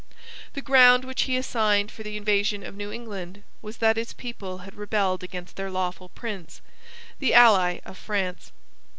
The 0.53 0.63
ground 0.63 1.05
which 1.05 1.21
he 1.29 1.37
assigned 1.37 1.91
for 1.91 2.01
the 2.01 2.17
invasion 2.17 2.63
of 2.65 2.75
New 2.75 2.91
England 2.91 3.43
was 3.61 3.77
that 3.77 3.99
its 3.99 4.13
people 4.13 4.57
had 4.65 4.73
rebelled 4.73 5.21
against 5.21 5.57
their 5.57 5.69
lawful 5.69 6.09
prince, 6.09 6.59
the 7.19 7.35
ally 7.35 7.81
of 7.85 7.99
France. 7.99 8.51